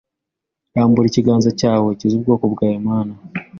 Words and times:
Rambura 0.75 1.07
ikiganza 1.09 1.49
cyawe 1.59 1.85
ukize 1.93 2.13
ubwoko 2.15 2.45
bwawe 2.53 2.77
mana 2.87 3.13